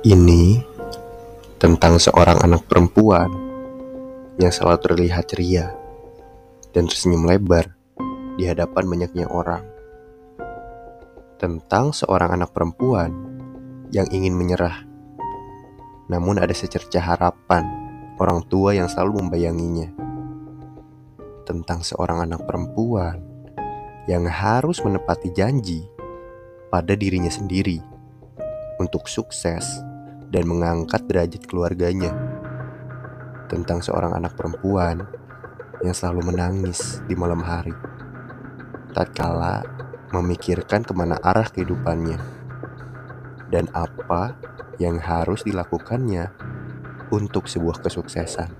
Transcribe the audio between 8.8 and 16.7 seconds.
banyaknya orang. Tentang seorang anak perempuan yang ingin menyerah, namun ada